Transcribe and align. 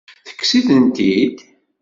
Tekkes-itent-id? 0.25 1.37